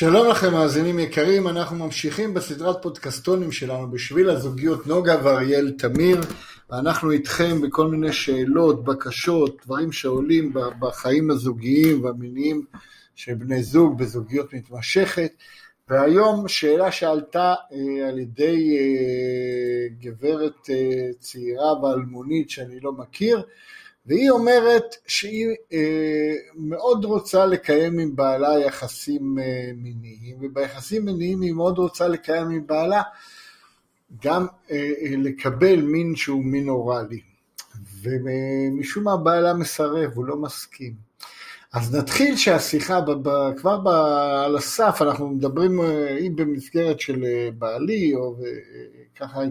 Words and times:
שלום 0.00 0.28
לכם 0.28 0.52
מאזינים 0.52 0.98
יקרים, 0.98 1.48
אנחנו 1.48 1.76
ממשיכים 1.76 2.34
בסדרת 2.34 2.82
פודקסטונים 2.82 3.52
שלנו 3.52 3.90
בשביל 3.90 4.30
הזוגיות 4.30 4.86
נוגה 4.86 5.16
ואריאל 5.24 5.70
תמיר 5.78 6.20
ואנחנו 6.70 7.10
איתכם 7.10 7.60
בכל 7.60 7.86
מיני 7.86 8.12
שאלות, 8.12 8.84
בקשות, 8.84 9.56
דברים 9.64 9.92
שעולים 9.92 10.52
בחיים 10.78 11.30
הזוגיים 11.30 12.04
והמיניים 12.04 12.64
של 13.14 13.34
בני 13.34 13.62
זוג 13.62 13.98
בזוגיות 13.98 14.54
מתמשכת. 14.54 15.32
והיום 15.88 16.48
שאלה 16.48 16.92
שעלתה 16.92 17.54
אה, 17.72 18.08
על 18.08 18.18
ידי 18.18 18.78
אה, 18.78 19.88
גברת 20.00 20.70
אה, 20.70 21.10
צעירה 21.18 21.82
ואלמונית 21.82 22.50
שאני 22.50 22.80
לא 22.80 22.92
מכיר 22.92 23.42
והיא 24.06 24.30
אומרת 24.30 24.96
שהיא 25.06 25.46
אה, 25.72 26.34
מאוד 26.54 27.04
רוצה 27.04 27.46
לקיים 27.46 27.98
עם 27.98 28.16
בעלה 28.16 28.58
יחסים 28.58 29.38
אה, 29.38 29.70
מיניים, 29.76 30.36
וביחסים 30.40 31.04
מיניים 31.04 31.40
היא 31.40 31.52
מאוד 31.52 31.78
רוצה 31.78 32.08
לקיים 32.08 32.50
עם 32.50 32.66
בעלה 32.66 33.02
גם 34.22 34.46
אה, 34.70 34.92
לקבל 35.18 35.80
מין 35.80 36.16
שהוא 36.16 36.44
מין 36.44 36.68
אוראלי. 36.68 37.20
ומשום 38.02 39.04
מה 39.04 39.16
בעלה 39.16 39.54
מסרב, 39.54 40.10
הוא 40.14 40.24
לא 40.24 40.36
מסכים. 40.36 40.94
אז 41.72 41.94
נתחיל 41.94 42.36
שהשיחה, 42.36 43.00
כבר 43.56 43.80
על 44.44 44.56
הסף, 44.56 44.98
אנחנו 45.02 45.28
מדברים, 45.28 45.80
היא 46.18 46.30
במסגרת 46.34 47.00
של 47.00 47.24
בעלי, 47.58 48.14
או 48.14 48.36
ככה 49.16 49.40
היא 49.40 49.50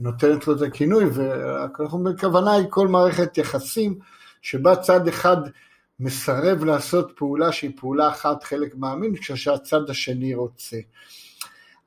נותנת 0.00 0.46
לו 0.46 0.56
את 0.56 0.62
הכינוי, 0.62 1.04
ואנחנו 1.04 2.04
בכוונה 2.04 2.52
היא 2.52 2.66
כל 2.70 2.88
מערכת 2.88 3.38
יחסים 3.38 3.98
שבה 4.42 4.76
צד 4.76 5.08
אחד 5.08 5.36
מסרב 6.00 6.64
לעשות 6.64 7.12
פעולה 7.16 7.52
שהיא 7.52 7.70
פעולה 7.76 8.08
אחת 8.08 8.44
חלק 8.44 8.74
מהמין, 8.76 9.16
כשהצד 9.16 9.90
השני 9.90 10.34
רוצה. 10.34 10.76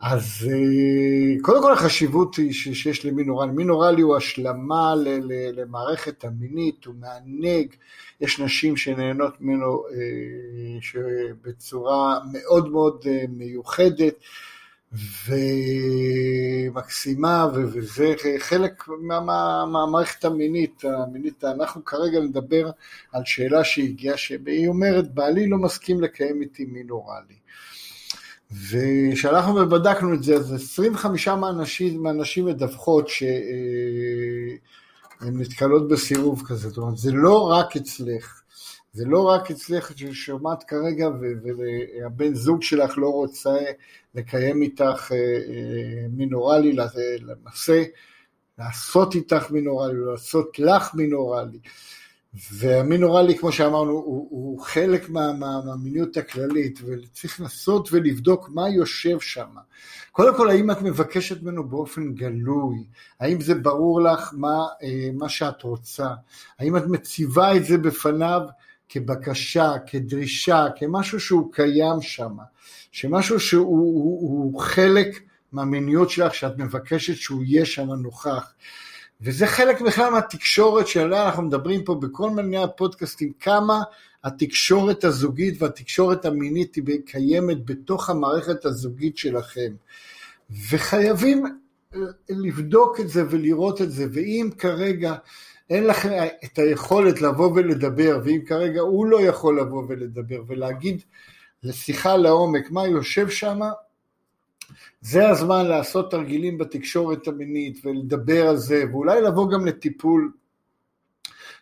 אז 0.01 0.49
אה, 0.51 1.41
קודם 1.41 1.61
כל 1.61 1.73
החשיבות 1.73 2.35
היא 2.35 2.53
שיש 2.53 3.05
למין 3.05 3.29
אוראלי, 3.29 3.51
מין 3.51 3.69
אוראלי 3.69 4.01
הוא 4.01 4.17
השלמה 4.17 4.93
למערכת 5.53 6.23
המינית, 6.23 6.85
הוא 6.85 6.95
מענג, 6.99 7.67
יש 8.21 8.39
נשים 8.39 8.77
שנהנות 8.77 9.41
ממנו 9.41 9.83
אה, 9.93 11.01
בצורה 11.41 12.19
מאוד 12.31 12.71
מאוד 12.71 13.03
אה, 13.05 13.23
מיוחדת, 13.29 14.13
ומקסימה, 16.67 17.47
וזה 17.53 18.13
חלק 18.39 18.83
מהמערכת 19.67 20.25
המינית, 20.25 20.83
המינית, 20.85 21.43
אנחנו 21.43 21.85
כרגע 21.85 22.19
נדבר 22.19 22.71
על 23.11 23.21
שאלה 23.25 23.63
שהגיעה, 23.63 24.17
שהיא 24.17 24.67
אומרת, 24.67 25.13
בעלי 25.13 25.47
לא 25.47 25.57
מסכים 25.57 26.01
לקיים 26.01 26.41
איתי 26.41 26.65
מין 26.65 26.89
אוראלי. 26.89 27.35
וכשאנחנו 28.51 29.69
בדקנו 29.69 30.13
את 30.13 30.23
זה, 30.23 30.35
אז 30.35 30.53
25 30.53 31.27
מהנשים, 31.27 32.03
מהנשים 32.03 32.45
מדווחות 32.45 33.07
שהן 33.07 33.37
נתקלות 35.21 35.87
בסירוב 35.87 36.43
כזה, 36.47 36.69
זאת 36.69 36.77
אומרת, 36.77 36.97
זה 36.97 37.11
לא 37.11 37.51
רק 37.51 37.75
אצלך. 37.75 38.40
זה 38.93 39.05
לא 39.05 39.23
רק 39.23 39.51
אצלך 39.51 39.91
ששומעת 39.97 40.63
כרגע 40.63 41.09
והבן 41.11 42.35
זוג 42.35 42.63
שלך 42.63 42.97
לא 42.97 43.09
רוצה 43.09 43.57
לקיים 44.15 44.61
איתך 44.61 45.11
אה, 45.11 45.17
אה, 45.17 46.07
מינורלי, 46.09 46.75
למעשה 47.21 47.83
לעשות 48.57 49.15
איתך 49.15 49.51
מינורלי, 49.51 49.99
לעשות 50.11 50.59
לך 50.59 50.95
מינורלי. 50.95 51.59
והמינורלי, 52.53 53.37
כמו 53.37 53.51
שאמרנו, 53.51 53.91
הוא, 53.91 54.27
הוא 54.29 54.59
חלק 54.61 55.09
מה, 55.09 55.33
מה, 55.33 55.61
מהמיניות 55.65 56.17
הכללית, 56.17 56.79
וצריך 56.85 57.39
לנסות 57.39 57.89
ולבדוק 57.91 58.49
מה 58.49 58.69
יושב 58.69 59.19
שם. 59.19 59.49
קודם 60.11 60.37
כל, 60.37 60.49
האם 60.49 60.71
את 60.71 60.81
מבקשת 60.81 61.43
ממנו 61.43 61.69
באופן 61.69 62.13
גלוי? 62.13 62.87
האם 63.19 63.41
זה 63.41 63.55
ברור 63.55 64.01
לך 64.01 64.29
מה, 64.33 64.57
אה, 64.83 65.09
מה 65.13 65.29
שאת 65.29 65.61
רוצה? 65.61 66.07
האם 66.59 66.77
את 66.77 66.83
מציבה 66.87 67.55
את 67.55 67.65
זה 67.65 67.77
בפניו 67.77 68.41
כבקשה, 68.93 69.71
כדרישה, 69.87 70.65
כמשהו 70.75 71.19
שהוא 71.19 71.53
קיים 71.53 72.01
שם, 72.01 72.37
שמשהו 72.91 73.39
שהוא 73.39 73.65
הוא, 73.65 74.51
הוא 74.51 74.59
חלק 74.59 75.19
מהמיניות 75.51 76.09
שלך 76.09 76.35
שאת 76.35 76.57
מבקשת 76.57 77.15
שהוא 77.15 77.43
יהיה 77.43 77.65
שם 77.65 77.89
נוכח. 77.89 78.53
וזה 79.21 79.47
חלק 79.47 79.81
בכלל 79.81 80.09
מהתקשורת 80.09 80.87
שעליה 80.87 81.25
אנחנו 81.25 81.43
מדברים 81.43 81.83
פה 81.83 81.95
בכל 81.95 82.29
מיני 82.29 82.63
הפודקאסטים, 82.63 83.31
כמה 83.39 83.81
התקשורת 84.23 85.03
הזוגית 85.03 85.61
והתקשורת 85.61 86.25
המינית 86.25 86.75
היא 86.75 86.83
קיימת 87.05 87.65
בתוך 87.65 88.09
המערכת 88.09 88.65
הזוגית 88.65 89.17
שלכם. 89.17 89.73
וחייבים 90.69 91.45
לבדוק 92.29 92.99
את 92.99 93.09
זה 93.09 93.23
ולראות 93.29 93.81
את 93.81 93.91
זה, 93.91 94.05
ואם 94.13 94.49
כרגע 94.57 95.15
אין 95.71 95.83
לכם 95.83 96.09
את 96.43 96.59
היכולת 96.59 97.21
לבוא 97.21 97.51
ולדבר, 97.55 98.19
ואם 98.23 98.41
כרגע 98.45 98.81
הוא 98.81 99.05
לא 99.05 99.21
יכול 99.21 99.59
לבוא 99.59 99.83
ולדבר 99.87 100.43
ולהגיד 100.47 101.01
לשיחה 101.63 102.17
לעומק 102.17 102.71
מה 102.71 102.87
יושב 102.87 103.29
שם, 103.29 103.59
זה 105.01 105.29
הזמן 105.29 105.65
לעשות 105.65 106.11
תרגילים 106.11 106.57
בתקשורת 106.57 107.27
המינית 107.27 107.85
ולדבר 107.85 108.47
על 108.47 108.57
זה, 108.57 108.83
ואולי 108.91 109.21
לבוא 109.21 109.51
גם 109.51 109.65
לטיפול 109.65 110.31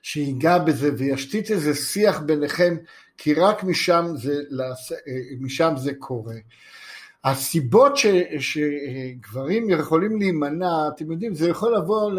שיגע 0.02 0.58
בזה 0.58 0.91
וישתית 0.97 1.52
איזה 1.52 1.74
שיח 1.76 2.20
ביניכם, 2.20 2.78
כי 3.18 3.34
רק 3.34 3.64
משם 3.64 4.06
זה, 4.16 4.41
משם 5.40 5.74
זה 5.78 5.94
קורה. 5.94 6.36
הסיבות 7.24 7.97
ש, 7.97 8.06
שגברים 8.40 9.69
יכולים 9.69 10.19
להימנע, 10.19 10.88
אתם 10.96 11.12
יודעים, 11.12 11.34
זה 11.34 11.50
יכול 11.50 11.75
לבוא 11.75 12.12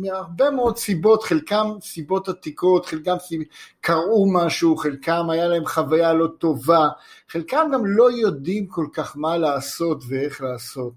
מהרבה 0.00 0.50
מאוד 0.50 0.76
סיבות, 0.76 1.22
חלקם 1.22 1.66
סיבות 1.82 2.28
עתיקות, 2.28 2.86
חלקם. 2.86 3.16
קראו 3.80 4.32
משהו, 4.32 4.76
חלקם 4.76 5.30
היה 5.30 5.48
להם 5.48 5.66
חוויה 5.66 6.12
לא 6.12 6.26
טובה, 6.38 6.88
חלקם 7.28 7.66
גם 7.72 7.86
לא 7.86 8.12
יודעים 8.12 8.66
כל 8.66 8.86
כך 8.92 9.16
מה 9.16 9.36
לעשות 9.36 10.04
ואיך 10.08 10.42
לעשות. 10.42 10.92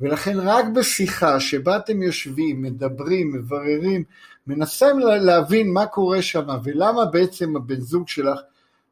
ולכן 0.00 0.38
רק 0.40 0.64
בשיחה 0.74 1.40
שבה 1.40 1.76
אתם 1.76 2.02
יושבים, 2.02 2.62
מדברים, 2.62 3.32
מבררים, 3.32 4.04
מנסים 4.46 4.98
להבין 4.98 5.72
מה 5.72 5.86
קורה 5.86 6.22
שם 6.22 6.46
ולמה 6.64 7.04
בעצם 7.04 7.56
הבן 7.56 7.80
זוג 7.80 8.08
שלך 8.08 8.40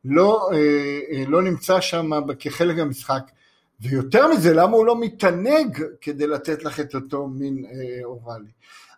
לא, 0.05 0.51
אה, 0.53 0.99
אה, 1.13 1.25
לא 1.29 1.43
נמצא 1.43 1.81
שם 1.81 2.11
כחלק 2.39 2.77
מהמשחק. 2.77 3.23
ויותר 3.83 4.29
מזה, 4.29 4.55
למה 4.55 4.77
הוא 4.77 4.87
לא 4.87 5.01
מתענג 5.01 5.83
כדי 6.01 6.27
לתת 6.27 6.65
לך 6.65 6.81
את 6.81 6.95
אותו 6.95 7.27
מין 7.27 7.65
אה, 7.65 8.05
אוראלי? 8.05 8.51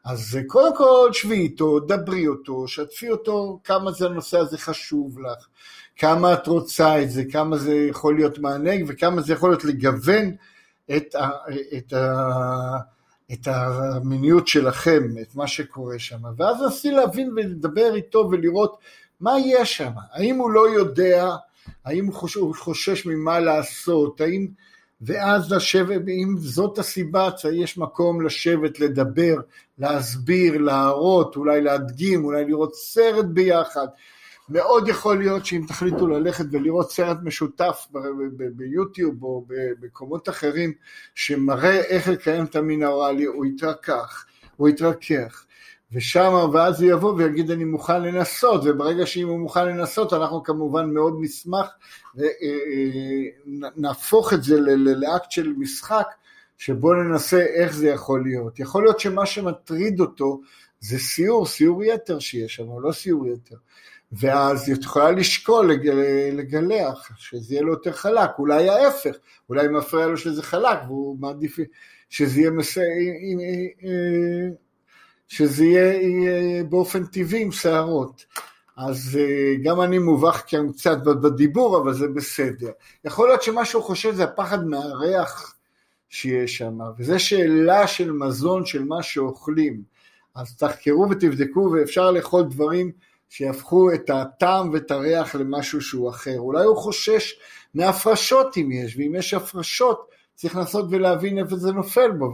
אז 0.05 0.39
קודם 0.47 0.77
כל 0.77 1.11
שבי 1.13 1.35
איתו, 1.35 1.81
דברי 1.81 2.29
אותו, 2.29 2.69
שתפי 2.69 3.11
אותו 3.11 3.61
כמה 3.65 3.93
זה 3.93 4.07
הנושא 4.07 4.39
הזה 4.39 4.59
חשוב 4.59 5.19
לך, 5.19 5.47
כמה 5.97 6.33
את 6.33 6.47
רוצה 6.47 7.03
את 7.03 7.11
זה, 7.11 7.25
כמה 7.33 7.57
זה 7.57 7.75
יכול 7.75 8.17
להיות 8.17 8.39
מענג 8.39 8.85
וכמה 8.89 9.23
זה 9.23 9.33
יכול 9.33 9.51
להיות 9.51 9.65
לגוון 9.65 10.35
את, 10.97 11.15
ה, 11.15 11.29
את, 11.77 11.93
ה, 11.93 12.31
את 13.33 13.47
המיניות 13.47 14.49
שלכם, 14.49 15.03
את 15.23 15.35
מה 15.35 15.47
שקורה 15.47 15.99
שם, 15.99 16.23
ואז 16.37 16.57
נסי 16.67 16.91
להבין 16.91 17.31
ולדבר 17.37 17.95
איתו 17.95 18.29
ולראות 18.31 18.79
מה 19.21 19.33
יש 19.45 19.77
שם, 19.77 19.93
האם 20.13 20.37
הוא 20.37 20.51
לא 20.51 20.69
יודע, 20.69 21.29
האם 21.85 22.07
הוא 22.07 22.55
חושש 22.55 23.07
ממה 23.07 23.41
לעשות, 23.41 24.21
האם... 24.21 24.47
ואז 25.01 25.53
לשבת, 25.53 26.09
אם 26.09 26.35
זאת 26.39 26.79
הסיבה, 26.79 27.31
יש 27.53 27.79
מקום 27.79 28.27
לשבת, 28.27 28.81
לדבר, 28.81 29.37
להסביר, 29.79 30.59
להראות, 30.59 31.37
אולי 31.37 31.61
להדגים, 31.61 32.25
אולי 32.25 32.45
לראות 32.45 32.75
סרט 32.75 33.25
ביחד. 33.25 33.87
מאוד 34.49 34.89
יכול 34.89 35.19
להיות 35.19 35.47
שאם 35.47 35.65
תחליטו 35.69 36.07
ללכת 36.07 36.45
ולראות 36.51 36.91
סרט 36.91 37.17
משותף 37.23 37.87
ביוטיוב 38.53 39.23
או 39.23 39.47
במקומות 39.49 40.29
אחרים 40.29 40.73
שמראה 41.15 41.81
איך 41.81 42.09
לקיים 42.09 42.45
את 42.45 42.57
האוראלי, 42.83 43.25
הוא 43.25 43.47
יתרכך, 43.47 44.27
הוא 44.57 44.69
יתרכך. 44.69 45.45
ושם, 45.95 46.49
ואז 46.53 46.83
הוא 46.83 46.91
יבוא 46.91 47.15
ויגיד 47.17 47.51
אני 47.51 47.65
מוכן 47.65 48.03
לנסות, 48.03 48.61
וברגע 48.65 49.07
שאם 49.07 49.29
הוא 49.29 49.39
מוכן 49.39 49.69
לנסות, 49.69 50.13
אנחנו 50.13 50.43
כמובן 50.43 50.91
מאוד 50.91 51.17
נשמח, 51.21 51.67
ונהפוך 53.77 54.33
את 54.33 54.43
זה 54.43 54.61
לאקט 54.77 55.31
של 55.31 55.53
משחק, 55.59 56.07
שבו 56.59 56.95
ננסה 56.95 57.41
איך 57.41 57.75
זה 57.75 57.89
יכול 57.89 58.23
להיות. 58.23 58.61
יכול 58.61 58.83
להיות 58.85 59.01
שמה 59.01 59.27
שמטריד 59.27 60.01
אותו 60.01 60.41
זה 60.81 60.99
סיור, 60.99 61.47
סיור 61.47 61.85
יתר 61.85 62.19
שיש 62.19 62.55
שם, 62.55 62.65
לא 62.81 62.93
סיור 62.93 63.27
יתר. 63.27 63.57
ואז 64.13 64.71
את 64.71 64.83
יכולה 64.83 65.11
לשקול 65.11 65.73
לגלח, 66.33 67.11
שזה 67.17 67.55
יהיה 67.55 67.63
לו 67.63 67.73
יותר 67.73 67.93
חלק, 67.93 68.31
אולי 68.39 68.69
ההפך, 68.69 69.17
אולי 69.49 69.69
מפריע 69.69 70.07
לו 70.07 70.17
שזה 70.17 70.43
חלק, 70.43 70.79
והוא 70.87 71.17
מעדיף 71.21 71.59
שזה 72.11 72.41
יהיה, 72.41 72.51
מס... 72.51 72.79
שזה 75.29 75.65
יהיה 75.65 76.65
באופן 76.65 77.05
טבעי 77.05 77.43
עם 77.43 77.53
שערות. 77.53 78.25
אז 78.77 79.19
אה, 79.21 79.55
גם 79.63 79.81
אני 79.81 79.99
מובך 79.99 80.43
כאן 80.47 80.73
קצת 80.73 80.99
בדיבור, 81.05 81.79
אבל 81.83 81.95
זה 81.95 82.09
בסדר. 82.09 82.71
יכול 83.05 83.29
להיות 83.29 83.43
שמה 83.43 83.65
שהוא 83.65 83.83
חושב 83.83 84.15
זה 84.15 84.25
הפחד 84.25 84.67
מהריח 84.67 85.55
שיש 86.09 86.57
שם, 86.57 86.79
וזו 86.99 87.21
שאלה 87.21 87.87
של 87.87 88.13
מזון, 88.13 88.67
של 88.67 88.85
מה 88.85 89.03
שאוכלים. 89.03 89.83
אז 90.35 90.57
תחקרו 90.57 91.07
ותבדקו, 91.11 91.73
ואפשר 91.73 92.11
לאכול 92.11 92.43
דברים 92.43 92.93
שיהפכו 93.29 93.93
את 93.95 94.11
הטעם 94.11 94.71
ואת 94.71 94.91
הריח 94.91 95.35
למשהו 95.35 95.81
שהוא 95.81 96.11
אחר. 96.11 96.39
אולי 96.39 96.65
הוא 96.65 96.77
חושש 96.77 97.39
מהפרשות 97.75 98.57
אם 98.57 98.73
יש, 98.73 98.97
ואם 98.97 99.15
יש 99.15 99.35
הפרשות 99.35 100.11
צריך 100.35 100.57
לנסות 100.57 100.87
ולהבין 100.91 101.39
איפה 101.39 101.57
זה 101.57 101.73
נופל 101.73 102.11
בו, 102.11 102.33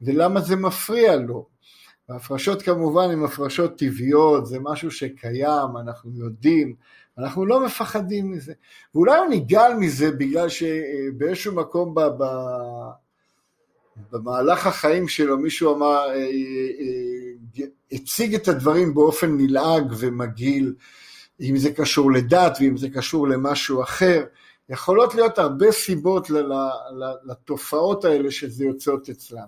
ולמה 0.00 0.40
זה 0.40 0.56
מפריע 0.56 1.16
לו. 1.16 1.46
והפרשות 2.08 2.62
כמובן 2.62 3.10
הן 3.10 3.24
הפרשות 3.24 3.78
טבעיות, 3.78 4.46
זה 4.46 4.58
משהו 4.62 4.90
שקיים, 4.90 5.76
אנחנו 5.80 6.10
יודעים, 6.14 6.74
אנחנו 7.18 7.46
לא 7.46 7.66
מפחדים 7.66 8.32
מזה. 8.32 8.52
ואולי 8.94 9.18
הוא 9.18 9.26
נגעל 9.30 9.74
מזה 9.74 10.10
בגלל 10.10 10.48
שבאיזשהו 10.48 11.54
מקום 11.54 11.94
ב, 11.94 12.00
ב, 12.00 12.24
במהלך 14.10 14.66
החיים 14.66 15.08
שלו 15.08 15.38
מישהו 15.38 15.74
אמר, 15.74 16.08
אה, 16.08 16.14
אה, 16.14 17.66
הציג 17.92 18.34
את 18.34 18.48
הדברים 18.48 18.94
באופן 18.94 19.36
נלעג 19.36 19.92
ומגעיל, 19.98 20.74
אם 21.40 21.56
זה 21.56 21.72
קשור 21.72 22.12
לדת 22.12 22.58
ואם 22.60 22.76
זה 22.76 22.88
קשור 22.88 23.28
למשהו 23.28 23.82
אחר. 23.82 24.24
יכולות 24.68 25.14
להיות 25.14 25.38
הרבה 25.38 25.72
סיבות 25.72 26.30
לתופעות 27.24 28.04
האלה 28.04 28.30
שזה 28.30 28.64
יוצאות 28.64 29.08
אצלם. 29.08 29.46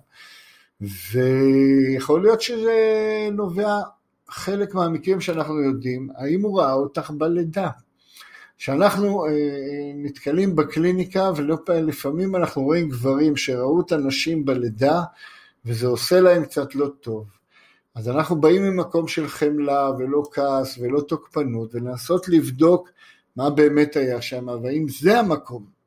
ויכול 0.81 2.23
להיות 2.23 2.41
שזה 2.41 2.79
נובע 3.33 3.81
חלק 4.29 4.75
מהמקרים 4.75 5.21
שאנחנו 5.21 5.63
יודעים, 5.63 6.09
האם 6.17 6.43
הוא 6.43 6.61
ראה 6.61 6.73
אותך 6.73 7.11
בלידה. 7.11 7.69
כשאנחנו 8.59 9.27
אה, 9.27 9.31
נתקלים 9.95 10.57
בקליניקה 10.57 11.31
ולפעמים 11.37 12.37
אנחנו 12.37 12.63
רואים 12.63 12.89
גברים 12.89 13.37
שראו 13.37 13.81
את 13.81 13.93
הנשים 13.93 14.45
בלידה 14.45 15.03
וזה 15.65 15.87
עושה 15.87 16.21
להם 16.21 16.45
קצת 16.45 16.75
לא 16.75 16.89
טוב. 17.01 17.27
אז 17.95 18.09
אנחנו 18.09 18.41
באים 18.41 18.63
ממקום 18.63 19.09
של 19.09 19.29
חמלה 19.29 19.91
ולא 19.99 20.23
כעס 20.33 20.79
ולא 20.79 21.01
תוקפנות 21.01 21.75
ולנסות 21.75 22.29
לבדוק 22.29 22.91
מה 23.37 23.51
באמת 23.51 23.97
היה 23.97 24.23
שם 24.23 24.47
והאם 24.63 24.87
זה 24.89 25.19
המקום. 25.19 25.78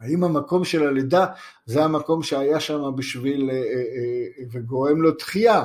האם 0.00 0.24
המקום 0.24 0.64
של 0.64 0.86
הלידה 0.86 1.26
זה 1.66 1.84
המקום 1.84 2.22
שהיה 2.22 2.60
שם 2.60 2.92
בשביל 2.96 3.50
אה, 3.50 3.56
אה, 3.56 3.60
אה, 3.62 4.44
וגורם 4.52 5.02
לו 5.02 5.10
דחייה. 5.10 5.64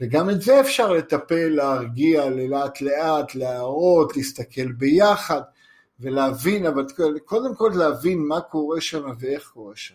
וגם 0.00 0.30
את 0.30 0.42
זה 0.42 0.60
אפשר 0.60 0.92
לטפל, 0.92 1.48
להרגיע, 1.48 2.30
לאט 2.30 2.80
לאט, 2.80 3.34
להראות, 3.34 4.16
להסתכל 4.16 4.72
ביחד 4.72 5.40
ולהבין, 6.00 6.66
אבל 6.66 6.86
קודם 7.24 7.54
כל 7.54 7.72
להבין 7.74 8.18
מה 8.18 8.40
קורה 8.40 8.80
שם 8.80 9.02
ואיך 9.18 9.50
קורה 9.54 9.76
שם. 9.76 9.94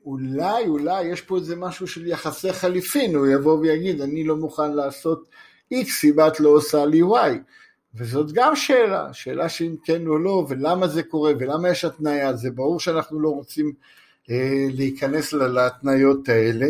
ואולי, 0.00 0.66
אולי 0.66 1.04
יש 1.04 1.20
פה 1.20 1.36
איזה 1.36 1.56
משהו 1.56 1.86
של 1.86 2.06
יחסי 2.06 2.52
חליפין, 2.52 3.14
הוא 3.14 3.26
יבוא 3.26 3.58
ויגיד, 3.58 4.00
אני 4.00 4.24
לא 4.24 4.36
מוכן 4.36 4.72
לעשות 4.72 5.28
X 5.74 6.04
אם 6.04 6.20
את 6.26 6.40
לא 6.40 6.48
עושה 6.48 6.84
לי 6.84 7.02
Y. 7.02 7.38
וזאת 7.94 8.32
גם 8.32 8.56
שאלה, 8.56 9.12
שאלה 9.12 9.48
שאם 9.48 9.76
כן 9.84 10.06
או 10.06 10.18
לא, 10.18 10.46
ולמה 10.48 10.88
זה 10.88 11.02
קורה, 11.02 11.32
ולמה 11.38 11.68
יש 11.68 11.84
התניה, 11.84 12.36
זה 12.36 12.50
ברור 12.50 12.80
שאנחנו 12.80 13.20
לא 13.20 13.28
רוצים 13.28 13.72
אה, 14.30 14.66
להיכנס 14.70 15.32
להתניות 15.32 16.28
האלה, 16.28 16.66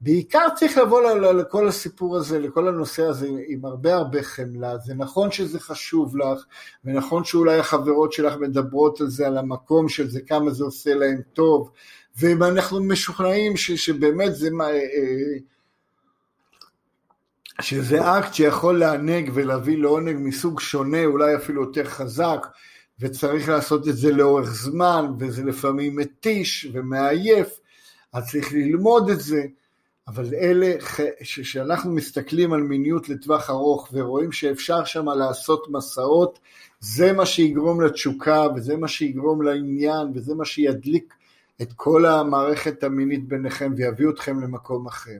ובעיקר 0.00 0.46
צריך 0.56 0.78
לבוא 0.78 1.10
לכל 1.32 1.68
הסיפור 1.68 2.16
הזה, 2.16 2.38
לכל 2.38 2.68
הנושא 2.68 3.02
הזה 3.02 3.28
עם 3.48 3.64
הרבה 3.64 3.94
הרבה 3.94 4.22
חמלה, 4.22 4.78
זה 4.78 4.94
נכון 4.94 5.30
שזה 5.30 5.60
חשוב 5.60 6.16
לך, 6.16 6.44
ונכון 6.84 7.24
שאולי 7.24 7.58
החברות 7.58 8.12
שלך 8.12 8.34
מדברות 8.40 9.00
על 9.00 9.06
זה, 9.06 9.26
על 9.26 9.38
המקום 9.38 9.88
של 9.88 10.10
זה, 10.10 10.20
כמה 10.20 10.50
זה 10.50 10.64
עושה 10.64 10.94
להם 10.94 11.20
טוב, 11.32 11.70
ואם 12.18 12.42
אנחנו 12.42 12.82
משוכנעים 12.82 13.56
ש, 13.56 13.70
שבאמת 13.70 14.34
זה 14.34 14.50
מה... 14.50 14.64
אה, 14.64 14.70
אה, 14.72 15.38
שזה 17.60 18.18
אקט 18.18 18.34
שיכול 18.34 18.78
לענג 18.78 19.30
ולהביא 19.34 19.78
לעונג 19.78 20.16
מסוג 20.20 20.60
שונה, 20.60 21.04
אולי 21.04 21.36
אפילו 21.36 21.62
יותר 21.62 21.84
חזק, 21.84 22.46
וצריך 23.00 23.48
לעשות 23.48 23.88
את 23.88 23.96
זה 23.96 24.12
לאורך 24.12 24.50
זמן, 24.54 25.06
וזה 25.18 25.44
לפעמים 25.44 25.96
מתיש 25.96 26.68
ומעייף, 26.72 27.60
אז 28.12 28.30
צריך 28.30 28.52
ללמוד 28.52 29.10
את 29.10 29.20
זה, 29.20 29.42
אבל 30.08 30.34
אלה, 30.34 30.74
כשאנחנו 31.20 31.92
מסתכלים 31.92 32.52
על 32.52 32.62
מיניות 32.62 33.08
לטווח 33.08 33.50
ארוך 33.50 33.88
ורואים 33.92 34.32
שאפשר 34.32 34.84
שם 34.84 35.08
לעשות 35.08 35.66
מסעות, 35.70 36.38
זה 36.80 37.12
מה 37.12 37.26
שיגרום 37.26 37.80
לתשוקה, 37.80 38.46
וזה 38.56 38.76
מה 38.76 38.88
שיגרום 38.88 39.42
לעניין, 39.42 40.06
וזה 40.14 40.34
מה 40.34 40.44
שידליק 40.44 41.14
את 41.62 41.72
כל 41.72 42.06
המערכת 42.06 42.84
המינית 42.84 43.28
ביניכם 43.28 43.72
ויביא 43.76 44.08
אתכם 44.08 44.40
למקום 44.40 44.86
אחר. 44.86 45.18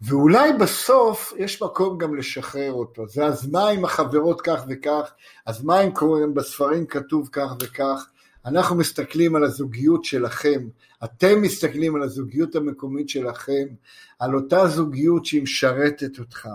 ואולי 0.00 0.52
בסוף 0.52 1.32
יש 1.38 1.62
מקום 1.62 1.98
גם 1.98 2.14
לשחרר 2.14 2.72
אותו. 2.72 3.08
זה 3.08 3.24
אז 3.24 3.48
מה 3.50 3.70
אם 3.70 3.84
החברות 3.84 4.40
כך 4.40 4.64
וכך, 4.68 5.12
אז 5.46 5.64
מה 5.64 5.80
אם 5.80 5.90
קוראים 5.90 6.34
בספרים 6.34 6.86
כתוב 6.86 7.28
כך 7.32 7.50
וכך, 7.62 8.06
אנחנו 8.46 8.76
מסתכלים 8.76 9.36
על 9.36 9.44
הזוגיות 9.44 10.04
שלכם, 10.04 10.68
אתם 11.04 11.42
מסתכלים 11.42 11.96
על 11.96 12.02
הזוגיות 12.02 12.56
המקומית 12.56 13.08
שלכם, 13.08 13.66
על 14.18 14.34
אותה 14.34 14.68
זוגיות 14.68 15.26
שהיא 15.26 15.42
משרתת 15.42 16.20
אתכם. 16.20 16.48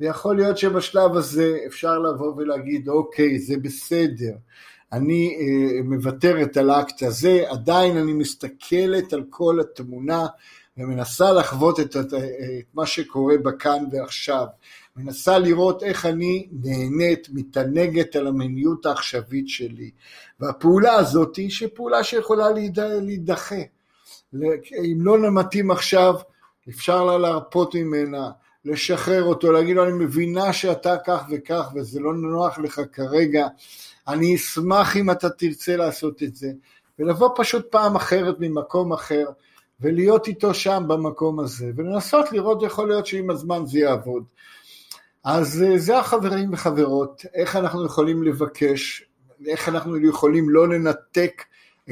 ויכול 0.00 0.36
להיות 0.36 0.58
שבשלב 0.58 1.16
הזה 1.16 1.58
אפשר 1.66 1.98
לבוא 1.98 2.34
ולהגיד, 2.36 2.88
אוקיי, 2.88 3.38
זה 3.38 3.54
בסדר, 3.62 4.32
אני 4.92 5.36
אה, 5.40 5.82
מוותרת 5.82 6.56
על 6.56 6.70
האקט 6.70 7.02
הזה, 7.02 7.44
עדיין 7.48 7.96
אני 7.96 8.12
מסתכלת 8.12 9.12
על 9.12 9.24
כל 9.30 9.60
התמונה, 9.60 10.26
ומנסה 10.80 11.32
לחוות 11.32 11.80
את, 11.80 11.96
את, 11.96 12.14
את 12.14 12.74
מה 12.74 12.86
שקורה 12.86 13.38
בכאן 13.38 13.84
ועכשיו, 13.92 14.46
מנסה 14.96 15.38
לראות 15.38 15.82
איך 15.82 16.06
אני 16.06 16.48
נהנית, 16.52 17.28
מתענגת 17.32 18.16
על 18.16 18.26
המיניות 18.26 18.86
העכשווית 18.86 19.48
שלי. 19.48 19.90
והפעולה 20.40 20.92
הזאת 20.92 21.36
היא 21.36 21.50
פעולה 21.74 22.04
שיכולה 22.04 22.46
להידחה. 23.00 23.62
אם 24.74 24.98
לא 25.00 25.30
מתאים 25.30 25.70
עכשיו, 25.70 26.14
אפשר 26.68 27.04
לה 27.04 27.18
להרפות 27.18 27.74
ממנה, 27.74 28.30
לשחרר 28.64 29.22
אותו, 29.22 29.52
להגיד 29.52 29.76
לו, 29.76 29.84
אני 29.84 29.92
מבינה 29.92 30.52
שאתה 30.52 30.96
כך 31.06 31.22
וכך 31.30 31.70
וזה 31.74 32.00
לא 32.00 32.14
נוח 32.14 32.58
לך 32.58 32.80
כרגע, 32.92 33.46
אני 34.08 34.36
אשמח 34.36 34.96
אם 34.96 35.10
אתה 35.10 35.30
תרצה 35.30 35.76
לעשות 35.76 36.22
את 36.22 36.36
זה, 36.36 36.50
ולבוא 36.98 37.28
פשוט 37.36 37.66
פעם 37.70 37.96
אחרת 37.96 38.36
ממקום 38.38 38.92
אחר, 38.92 39.24
ולהיות 39.80 40.28
איתו 40.28 40.54
שם 40.54 40.84
במקום 40.88 41.40
הזה, 41.40 41.70
ולנסות 41.76 42.32
לראות, 42.32 42.62
יכול 42.62 42.88
להיות 42.88 43.06
שעם 43.06 43.30
הזמן 43.30 43.66
זה 43.66 43.78
יעבוד. 43.78 44.24
אז 45.24 45.62
אה, 45.62 45.78
זה 45.78 45.98
החברים 45.98 46.52
וחברות, 46.52 47.22
איך 47.34 47.56
אנחנו 47.56 47.86
יכולים 47.86 48.22
לבקש, 48.22 49.04
איך 49.46 49.68
אנחנו 49.68 50.08
יכולים 50.08 50.50
לא 50.50 50.68
לנתק 50.68 51.42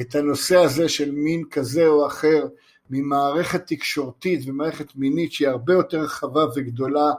את 0.01 0.15
הנושא 0.15 0.57
הזה 0.57 0.89
של 0.89 1.11
מין 1.11 1.43
כזה 1.51 1.87
או 1.87 2.07
אחר 2.07 2.47
ממערכת 2.89 3.67
תקשורתית 3.67 4.39
ומערכת 4.45 4.95
מינית 4.95 5.31
שהיא 5.31 5.47
הרבה 5.47 5.73
יותר 5.73 5.99
רחבה 5.99 6.45
וגדולה 6.55 7.11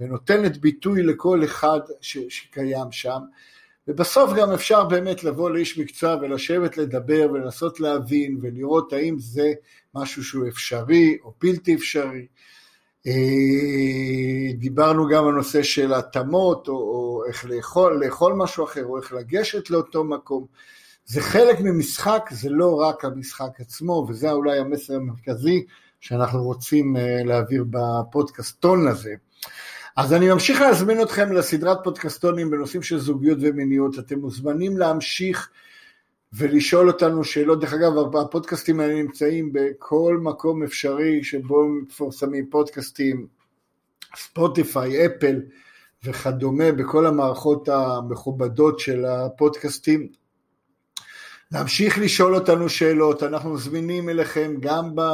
ונותנת 0.00 0.56
ביטוי 0.56 1.02
לכל 1.02 1.44
אחד 1.44 1.80
ש, 2.00 2.18
שקיים 2.28 2.92
שם. 2.92 3.20
ובסוף 3.88 4.32
גם 4.36 4.52
אפשר 4.52 4.84
באמת 4.84 5.24
לבוא 5.24 5.50
לאיש 5.50 5.78
מקצוע 5.78 6.16
ולשבת 6.20 6.76
לדבר 6.76 7.28
ולנסות 7.32 7.80
להבין 7.80 8.38
ולראות 8.42 8.92
האם 8.92 9.16
זה 9.18 9.52
משהו 9.94 10.24
שהוא 10.24 10.48
אפשרי 10.48 11.18
או 11.24 11.32
בלתי 11.42 11.74
אפשרי. 11.74 12.26
אה, 13.06 14.52
דיברנו 14.54 15.08
גם 15.08 15.26
על 15.26 15.34
נושא 15.34 15.62
של 15.62 15.94
התאמות 15.94 16.68
או, 16.68 16.74
או 16.74 17.22
איך 17.28 17.44
לאכול, 17.44 18.04
לאכול 18.04 18.32
משהו 18.32 18.64
אחר 18.64 18.84
או 18.84 18.98
איך 18.98 19.12
לגשת 19.12 19.70
לאותו 19.70 20.04
מקום 20.04 20.46
זה 21.06 21.20
חלק 21.20 21.60
ממשחק, 21.60 22.28
זה 22.30 22.50
לא 22.50 22.80
רק 22.80 23.04
המשחק 23.04 23.60
עצמו, 23.60 24.06
וזה 24.08 24.30
אולי 24.30 24.58
המסר 24.58 24.94
המרכזי 24.94 25.64
שאנחנו 26.00 26.42
רוצים 26.42 26.96
אה, 26.96 27.24
להעביר 27.24 27.64
בפודקאסטון 27.70 28.88
הזה. 28.88 29.14
אז 29.96 30.12
אני 30.12 30.28
ממשיך 30.28 30.60
להזמין 30.60 31.02
אתכם 31.02 31.32
לסדרת 31.32 31.78
פודקאסטונים 31.84 32.50
בנושאים 32.50 32.82
של 32.82 32.98
זוגיות 32.98 33.38
ומיניות, 33.40 33.98
אתם 33.98 34.18
מוזמנים 34.18 34.78
להמשיך 34.78 35.50
ולשאול 36.32 36.88
אותנו 36.88 37.24
שאלות, 37.24 37.60
דרך 37.60 37.72
אגב 37.72 38.16
הפודקאסטים 38.16 38.80
האלה 38.80 38.94
נמצאים 38.94 39.52
בכל 39.52 40.18
מקום 40.22 40.62
אפשרי 40.62 41.24
שבו 41.24 41.68
מפורסמים 41.68 42.46
פודקאסטים, 42.50 43.26
ספוטיפיי, 44.16 45.06
אפל 45.06 45.40
וכדומה, 46.04 46.72
בכל 46.72 47.06
המערכות 47.06 47.68
המכובדות 47.68 48.78
של 48.78 49.04
הפודקאסטים. 49.04 50.08
להמשיך 51.54 51.98
לשאול 51.98 52.34
אותנו 52.34 52.68
שאלות, 52.68 53.22
אנחנו 53.22 53.58
זמינים 53.58 54.08
אליכם 54.08 54.54
גם 54.60 54.98
אה, 54.98 55.04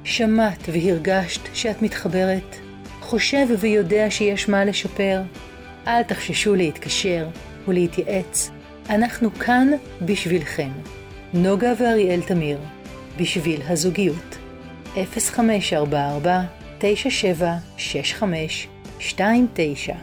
שמעת 0.06 0.68
והרגשת 0.72 1.40
שאת 1.54 1.82
מתחברת? 1.82 2.56
חושב 3.00 3.46
ויודע 3.58 4.06
שיש 4.10 4.48
מה 4.48 4.64
לשפר? 4.64 5.22
אל 5.86 6.02
תחששו 6.02 6.54
להתקשר 6.54 7.28
ולהתייעץ, 7.68 8.50
אנחנו 8.90 9.34
כאן 9.34 9.68
בשבילכם. 10.02 10.70
נוגה 11.34 11.72
ואריאל 11.78 12.20
תמיר, 12.22 12.58
בשביל 13.18 13.60
הזוגיות. 13.68 14.36
0544 14.94 16.40
9765 16.78 18.68
29 19.00 19.94